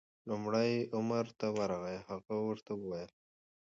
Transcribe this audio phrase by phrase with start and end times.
[0.29, 3.09] لومړی عمر ته ورغی، هغه ورته وویل: